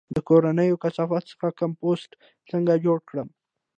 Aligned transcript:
د 0.15 0.17
کورنیو 0.27 0.81
کثافاتو 0.83 1.29
څخه 1.31 1.47
کمپوسټ 1.61 2.11
څنګه 2.51 2.73
جوړ 2.85 2.97
کړم؟ 3.09 3.27